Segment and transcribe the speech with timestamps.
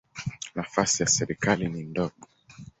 [0.55, 2.27] Nafasi ya serikali ni ndogo.